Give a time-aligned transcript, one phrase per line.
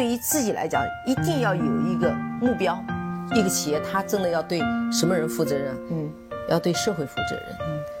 [0.00, 2.10] 对于自己来讲，一定要有一个
[2.40, 2.82] 目标。
[3.34, 4.58] 一个企业，它真的要对
[4.90, 5.76] 什么人负责任？
[5.90, 6.10] 嗯，
[6.48, 7.44] 要对社会负责任，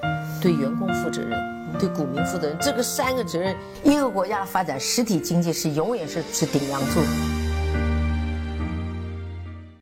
[0.04, 1.38] 嗯，对员工负责任，
[1.78, 2.56] 对股民负责任。
[2.58, 7.00] 这个三个责任，一个国家的发展，实体经济是永远是是顶梁柱。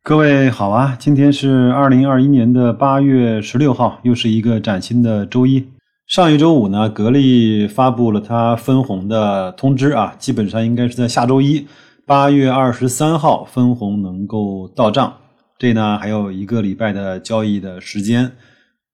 [0.02, 5.64] 各位好啊，今天是二零二一年的八月十六号，又是一个崭新的周一。
[6.08, 11.68] 上一周五呢，格力发布了它分红的通知啊，基本上应该是在下周一，
[12.08, 15.14] 八月二十三号分红能够到账。
[15.58, 18.32] 这呢还有一个礼拜的交易的时间，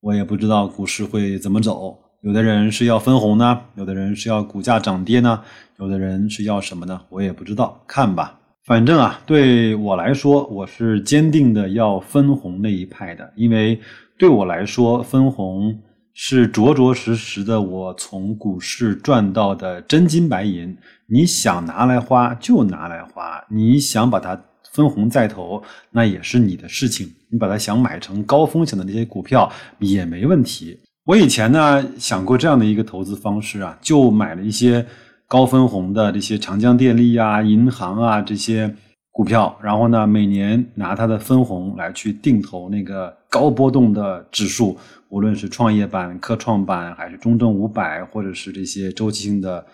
[0.01, 1.97] 我也不知道股市会怎么走。
[2.23, 5.41] 有的人是要分红呢，有的人是要股价涨跌呢，
[5.79, 7.01] 有的人是要什么呢？
[7.09, 8.37] 我也不知道，看吧。
[8.65, 13.79] 反正啊，对我来说，我是坚定的要分红那一派的，因为
[14.19, 15.73] 对我来说，分红
[16.15, 20.77] 是着着实实的我从股市赚到的真金白银。
[21.07, 24.41] 你想拿来花就拿来花，你想把它。
[24.73, 25.63] 分红再投，
[25.93, 27.09] 那也是你的事情。
[27.29, 29.49] 你把它想买成高风险的那些股票
[29.79, 30.77] 也没问题。
[31.05, 34.85] 我以前呢想过这样的一个投资方式啊，就买了一些
[35.29, 38.75] 高分红的这些长江电力啊、银行啊这些
[39.13, 44.77] 股票，然后呢每年拿它的分红来去定投那个高波动的指数，
[45.09, 49.65] 无论是创业板、科创板，还是中证五百，或者是这些周期性的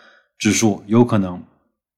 [0.40, 1.40] 指数，有可能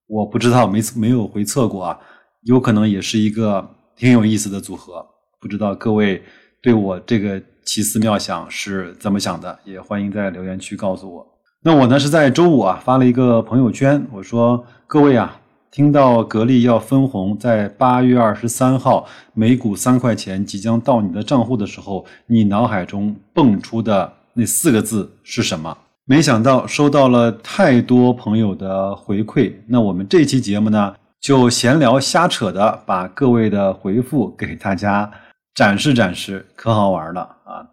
[0.09, 1.99] 我不知道没没有回测过啊。
[2.43, 5.07] 有可能也是一个挺有意思的组合，
[5.41, 6.21] 不知道各位
[6.61, 9.57] 对我这个奇思妙想是怎么想的？
[9.65, 11.25] 也欢迎在留言区告诉我。
[11.63, 25.79] 那我呢是在周五啊发了一个朋友圈，我说各位啊，听到格力要分红，在八月二十三号每股三块钱即将到你的账户的时候，你脑海中蹦出的那四个字是什么？
[26.13, 29.51] 没想到收到了太多朋友的回馈。
[29.67, 30.95] 那我们这期节目呢？
[31.23, 35.11] 就闲聊瞎扯的，把各位的回复给大家
[35.55, 37.65] 展示展示，可好玩了啊！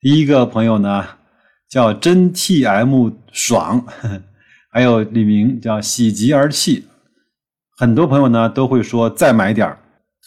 [0.00, 1.04] 第一个朋友呢
[1.70, 3.86] 叫真 T M 爽，
[4.72, 6.84] 还有李明叫喜极而泣，
[7.76, 9.76] 很多朋友呢都会说再买点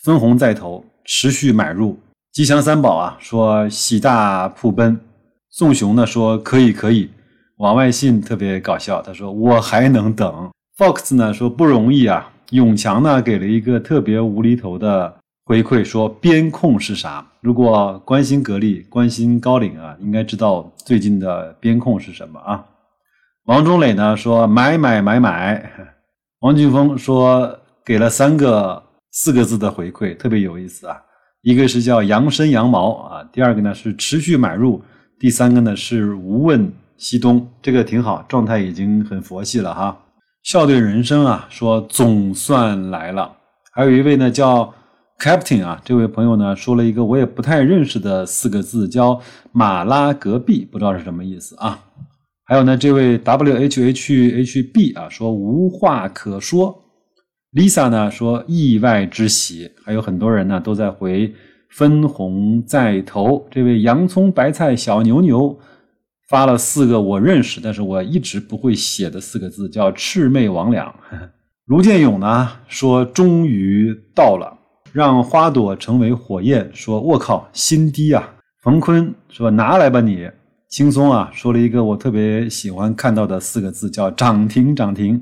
[0.05, 1.99] 分红再投，持续买入。
[2.31, 4.97] 吉祥三宝啊说喜大普奔，
[5.49, 7.09] 宋雄呢说可以可以，
[7.61, 10.49] 往外信特别搞笑，他说我还能等。
[10.79, 12.31] Fox 呢说不容易啊。
[12.49, 17.23] 永强呢给了一个特别无厘头的回馈，说边控是啥？
[17.39, 22.65] 如果关心格力、关心高瓴啊，应该知道最近的边控是什么啊？
[23.45, 25.71] 王中磊呢说买买买买。
[26.39, 30.97] 王俊峰说给了三个四个字的回馈，特别有意思啊。
[31.43, 34.83] 一个是叫扬身羊毛啊，第二个呢是持续买入，
[35.19, 39.97] 第三个呢是无问西东，这个挺好，状态已经很佛系了哈。
[40.43, 43.37] 笑对人生啊，说总算来了。
[43.73, 44.71] 还有一位呢叫
[45.19, 49.19] Captain 啊，这位朋友呢说了一个我也不太认识的四个字，叫
[49.51, 51.79] 马拉隔壁，不知道是什么意思啊。
[52.45, 56.83] 还有呢，这位 WHHHB 啊说无话可说。
[57.53, 61.33] Lisa 呢说意外之喜，还有很多人呢都在回
[61.71, 63.47] 分红再投。
[63.49, 65.57] 这位洋葱白菜小牛牛。
[66.31, 70.89] 发了四个我认识，但是我一直不会写的四个字，叫魑魅魍魉。
[71.67, 74.57] 卢建勇呢说终于到了，
[74.93, 76.71] 让花朵成为火焰。
[76.73, 78.33] 说我靠，心低啊！
[78.63, 80.29] 冯坤说拿来吧你，
[80.69, 81.29] 轻松啊！
[81.33, 85.21] 说了一个我特别喜欢看到的四个字，叫涨停涨停。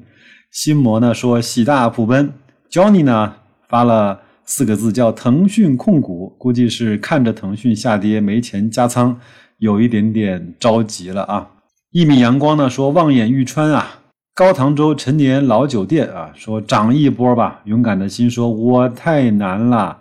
[0.51, 2.31] 心魔呢说喜大普奔。
[2.69, 3.33] Johnny 呢
[3.67, 9.19] 发了四个字，叫腾讯控股，估计是看着腾讯下跌没钱加仓。
[9.59, 11.47] 有一点点着急了啊！
[11.91, 13.99] 一米阳光呢说望眼欲穿啊！
[14.33, 17.61] 高唐州陈年老酒店啊说涨一波吧！
[17.65, 19.99] 勇敢的心说我太难了，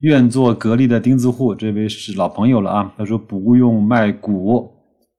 [0.00, 1.54] 愿做格力的钉子户。
[1.54, 4.70] 这位是老朋友了啊，他说不用卖股。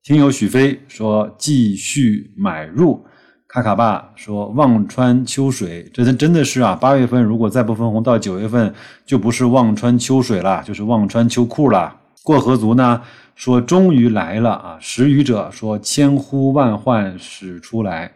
[0.03, 3.03] 听友许飞说继续买入。
[3.47, 6.75] 卡卡爸说望穿秋水，这真真的是啊！
[6.75, 8.71] 八月份如果再不分红，到九月份
[9.05, 12.01] 就不是望穿秋水了，就是望穿秋裤了。
[12.23, 13.01] 过河卒呢？
[13.35, 14.77] 说终于来了啊！
[14.79, 18.13] 识语者说千呼万唤始出来，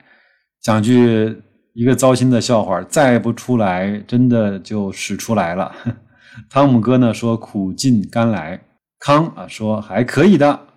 [0.61, 1.41] 讲句
[1.73, 5.71] 一个糟心的笑话，再不出来真的就使出来了。
[6.51, 8.61] 汤姆哥呢说苦尽甘来，
[8.99, 10.67] 康啊说还可以的，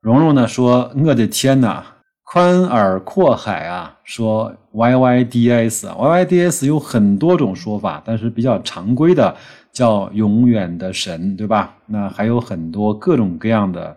[0.00, 1.84] 蓉蓉呢说我的天哪，
[2.32, 3.98] 宽耳阔海啊！
[4.04, 9.34] 说 Y Y D S Y Y D S 有很多种说法，但是比较常规的。
[9.72, 11.76] 叫永远的神，对吧？
[11.86, 13.96] 那还有很多各种各样的，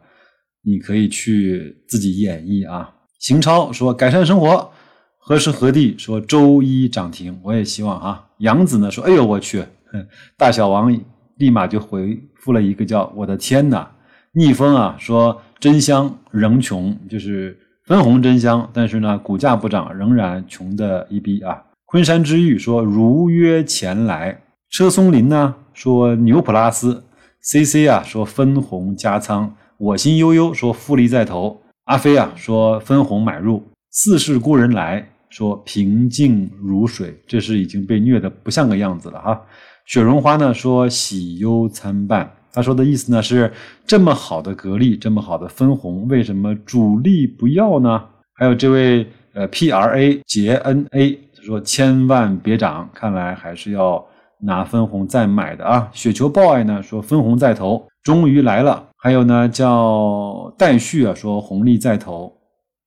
[0.63, 2.91] 你可以去自己演绎啊。
[3.19, 4.71] 邢超说改善生活，
[5.17, 8.29] 何时何地说周一涨停，我也希望哈。
[8.37, 9.63] 杨子呢说，哎呦我去，
[10.37, 10.95] 大小王
[11.37, 13.87] 立马就回复了一个叫我的天呐。
[14.33, 21.61] 逆风啊说真香仍穷，就是分红真香，但是呢股价不涨，仍然穷的一逼啊。
[21.85, 27.03] 昆山之玉说如约前来，车松林呢说牛普拉斯
[27.41, 35.09] ，CC 啊说分红加仓，我心悠悠说复利在投，阿飞啊说分红买入，似是故人来。
[35.29, 39.41] 说平静如水，这是已经被虐的不像个样子了哈。
[39.87, 43.51] 雪绒花呢说喜忧参半，他说的意思呢是
[43.85, 48.01] 这么好的格力，这么好的分红，为什么主力不要呢？
[48.35, 54.05] 还有这位呃 P R A 杰 N A 说千万别涨，看来还是要
[54.39, 55.89] 拿分红再买的啊。
[55.91, 58.87] 雪球 boy 呢说分红再投，终于来了。
[58.97, 62.31] 还有呢叫戴旭啊说红利再投。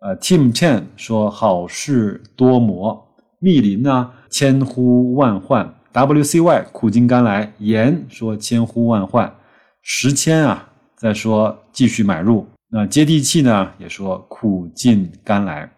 [0.00, 3.02] 呃，Team Chen 说好事多磨，
[3.40, 9.34] 密林呢千呼万唤，WCY 苦尽甘来，盐说千呼万唤，
[9.88, 15.70] 时迁啊再说继续买入，那接地气呢也说苦尽甘来，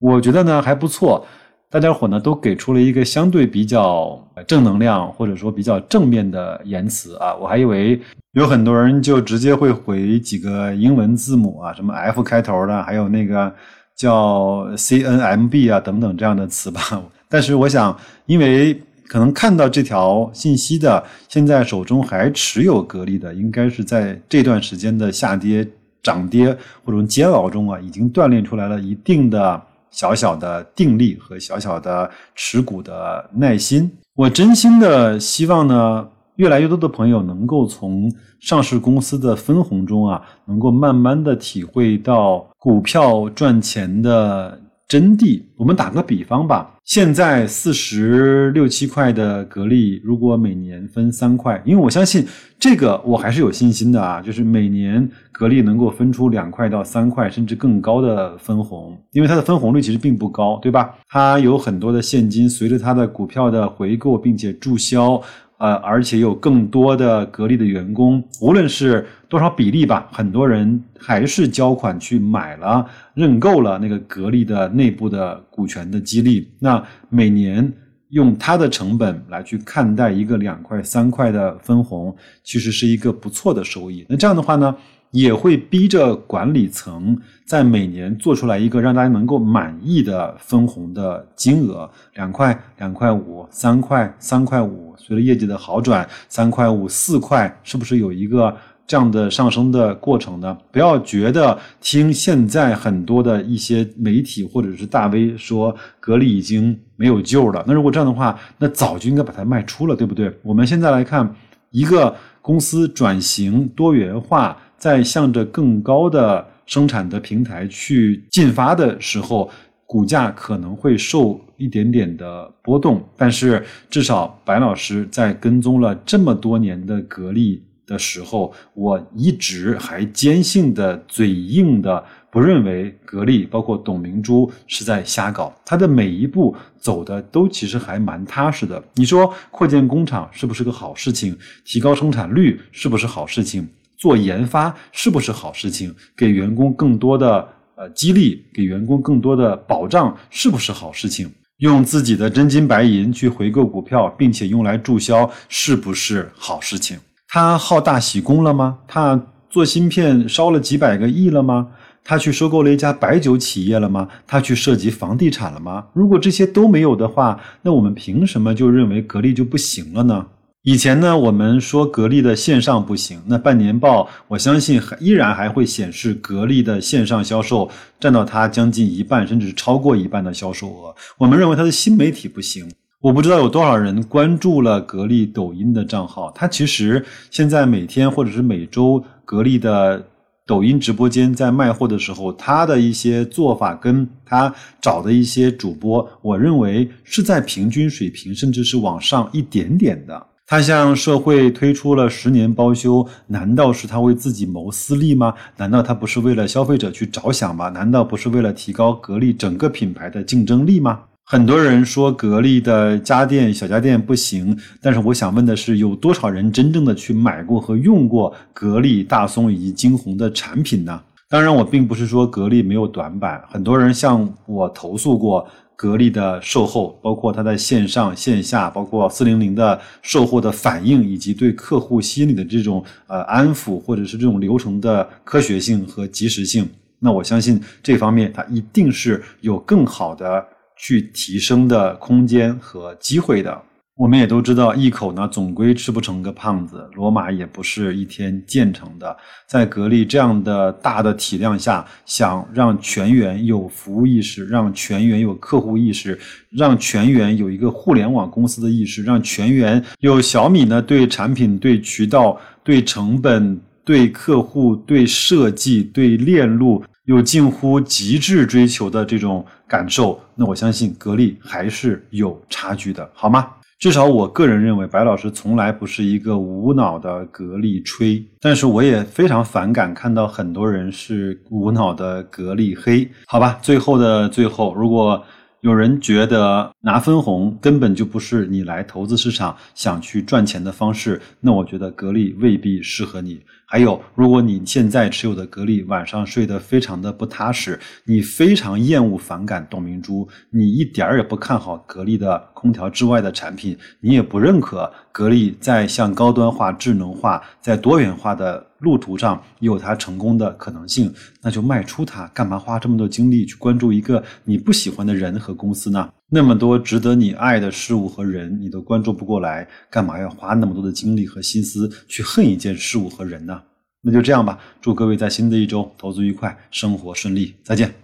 [0.00, 1.24] 我觉得呢还不错，
[1.70, 8.00] 大家伙呢都给出了一个相对比较正能量或者说比较正面的言辞啊，我还以为。
[8.32, 13.54] 有很多人就直接会回几个英文字母啊，什么 F 开头的，还有那个
[13.94, 16.80] 叫 CNMB 啊等等这样的词吧。
[17.28, 18.82] 但是我想，因为
[19.12, 25.68] 可能看到这条信息的，现在手中还持有格力的，应该是在这段时间的下跌、
[26.02, 29.60] 涨跌或者煎熬中啊，已经锻炼出来了一定的
[29.90, 33.92] 小小的定力和小小的持股的耐心。
[34.14, 36.08] 我真心的希望呢。
[36.36, 38.10] 越来越多的朋友能够从
[38.40, 44.58] 上市公司的分红中啊，能够慢慢的体会到股票赚钱的
[44.88, 45.42] 真谛。
[45.56, 52.26] 我们打个比方吧，现在四十六七块的格力，如果每年分三块，因为我相信
[52.58, 60.94] 这个我还是有信心的啊，就是每年格力能够分出两块到三块，甚至更高的分红，因为它的分红率其实并不高，对吧？
[61.08, 65.22] 它有很多的现金，随着它的股票的回购并且注销。
[65.62, 76.50] 呃，而且有更多的格力的员工，无论是多少比例吧，很多人还是交款去买了、认购了那个格力的内部的股权的激励。
[76.58, 77.72] 那每年
[78.08, 82.12] 用它的成本来去看待一个两块、三块的分红，
[82.42, 84.04] 其实是一个不错的收益。
[84.08, 84.74] 那这样的话呢？
[85.12, 98.56] 也会逼着管理层在每年做出来一个让大家能够满意的分红的金额，两块、两块五、三块、三块五，随着业绩的好转，三块五、四块，是不是有一个
[98.86, 100.56] 这样的上升的过程呢？
[100.70, 110.34] 不要觉得听现在很多的一些媒体或者是大 V 说格力已经没有救了，那如果这样的话，那早就应该把它卖出了，对不对？
[110.42, 111.34] 我们现在来看
[111.70, 114.58] 一个公司转型多元化。
[114.76, 119.48] 在向着更高的生产的平台去进发的时候，
[119.86, 127.62] 股价可能会受一点点的波动，但是至少白老师在跟踪了这么多年的格力
[127.92, 138.82] 的时候，我一直还坚信的、嘴硬的不认为格力包括董明珠是在瞎搞，他的每一步走的都其实还蛮踏实的。
[138.94, 141.36] 你说扩建工厂是不是个好事情？
[141.64, 143.68] 提高生产率是不是好事情？
[143.98, 145.94] 做研发是不是好事情？
[146.16, 147.46] 给员工更多的
[147.76, 151.30] 呃激励，给员工更多的保障是不是好事情？
[151.58, 156.98] 用自己的真金白银去回购股票，并且用来注销，是不是好事情？
[157.34, 158.76] 他好大喜功了吗？
[158.86, 161.66] 他做芯片烧了几百个亿了吗？
[162.04, 164.06] 他去收购了一家白酒企业了吗？
[164.26, 165.86] 他去涉及房地产了吗？
[165.94, 170.26] 如果这些都没有的话，那我们凭什么就认为格力就不行了呢？
[170.64, 180.94] 以前呢，我们说格力的线上不行，那半年报我相信还依然还会显示格力的线上销售占到它将近一半，甚至超过一半的销售额。
[181.16, 182.70] 我们认为它的新媒体不行，
[183.02, 186.30] 我不知道有多少人关注了格力抖音的账号。
[186.36, 190.06] 它其实现在每天或者是每周格力的
[190.46, 200.28] 抖音直播间在卖货的时候，他的一些做法跟他找的一些主播，我认为是在平均水平，甚至是往上一点点的。
[200.46, 205.34] 他向社会推出了十年包修，难道是他为自己谋私利吗？
[205.56, 207.68] 难道他不是为了消费者去着想吗？
[207.70, 211.00] 难道不是为了提高格力整个品牌的竞争力吗？
[211.24, 221.00] 很多人说格力的家电小家电不行，但是我想问的是，有多少人真正的去买过和用过格力、大松以及惊鸿的产品呢？
[221.30, 225.46] 当然，我并不是说格力没有短板，很多人向我投诉过。
[225.74, 236.68] 格力的售后，包括它在线上线下，包括四零零的售后的反应，以及对客户心理的这种呃安抚，或者是这种流程的科学性和及时性，
[237.00, 240.46] 那我相信这方面它一定是有更好的
[240.82, 243.62] 去提升的空间和机会的。
[243.94, 249.16] 我们也都知道，一口呢总归吃不成个胖子，罗马也不是一天建成的。
[249.46, 256.18] 在格力这样的大的体量下，想让全员有服务意识，让全员有客户意识，
[256.50, 273.48] 让全员有一个互联网公司的意识，让全员有小米呢对产品、对渠道、对成本、对客户、对设计、对链路有近乎极致追求的这种感受，那我相信格力还是有差距的，好吗？
[273.78, 283.58] 至少我个人认为，白老师从来不是一个无脑的格力吹，但是我也非常反感看到很多人是无脑的格力黑，好吧？
[283.62, 285.24] 最后的最后，如果
[285.62, 293.40] 有人觉得拿分红根本就不是你来投资市场想去赚钱的方式，那我觉得格力未必适合你。
[293.72, 311.10] 还有，如果你现在持有的格力晚上睡得非常的不踏实，你非常厌恶反感董明珠，你一点儿也不看好格力的空调之外的产品，你也不认可格力在向高端化、智能化、在多元化的路途上有它成功的可能性，
[311.40, 316.10] 那就卖出它，干嘛花这么多精力去关注一个你不喜欢的人和公司呢？
[316.34, 323.62] 那么多值得你爱的事物和人，你都关注不过来，干嘛要花那么多的精力和心思去恨一件事物和人呢？
[324.00, 328.01] 那就这样吧，祝各位在新的一周投资愉快，生活顺利，再见。